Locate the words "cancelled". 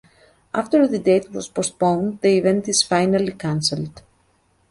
3.33-4.01